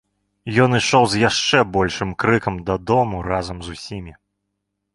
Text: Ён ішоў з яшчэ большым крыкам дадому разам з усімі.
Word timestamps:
Ён 0.63 0.71
ішоў 0.79 1.03
з 1.11 1.19
яшчэ 1.23 1.59
большым 1.75 2.15
крыкам 2.25 2.57
дадому 2.73 3.23
разам 3.31 3.57
з 3.69 3.77
усімі. 3.77 4.19